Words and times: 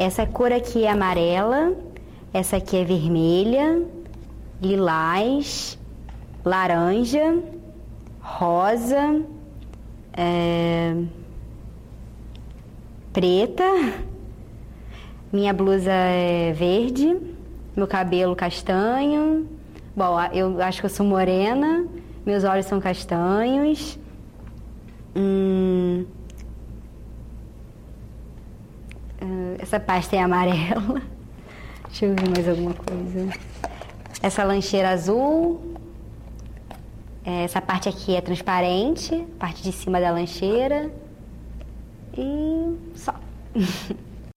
essa 0.00 0.24
cor 0.26 0.50
aqui 0.50 0.84
é 0.84 0.90
amarela, 0.90 1.76
essa 2.32 2.56
aqui 2.56 2.74
é 2.78 2.84
vermelha, 2.84 3.82
lilás, 4.62 5.78
laranja, 6.42 7.38
rosa, 8.18 9.22
é, 10.14 10.96
preta. 13.12 13.62
Minha 15.30 15.52
blusa 15.52 15.92
é 15.92 16.54
verde, 16.54 17.20
meu 17.76 17.86
cabelo 17.86 18.34
castanho. 18.34 19.46
Bom, 19.94 20.18
eu 20.32 20.62
acho 20.62 20.80
que 20.80 20.86
eu 20.86 20.90
sou 20.90 21.04
morena, 21.04 21.86
meus 22.24 22.42
olhos 22.44 22.64
são 22.64 22.80
castanhos. 22.80 23.98
Hum, 25.14 25.49
essa 29.58 29.78
pasta 29.78 30.16
é 30.16 30.20
amarela. 30.20 31.02
Deixa 31.88 32.06
eu 32.06 32.14
ver 32.14 32.28
mais 32.28 32.48
alguma 32.48 32.74
coisa. 32.74 33.28
Essa 34.22 34.44
lancheira 34.44 34.90
azul. 34.90 35.60
Essa 37.24 37.60
parte 37.60 37.88
aqui 37.88 38.16
é 38.16 38.20
transparente, 38.20 39.26
parte 39.38 39.62
de 39.62 39.72
cima 39.72 40.00
da 40.00 40.10
lancheira. 40.10 40.90
E 42.16 42.76
só. 42.94 43.14